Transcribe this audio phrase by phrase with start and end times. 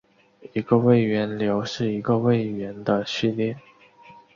[0.53, 3.55] 一个位元流是一个位元的序列。